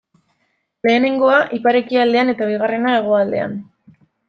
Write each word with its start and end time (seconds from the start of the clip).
Lehenengoa 0.87 1.35
ipar-ekialdean 1.59 2.33
eta 2.35 2.49
bigarrena 2.55 2.97
hegoaldean. 2.97 3.57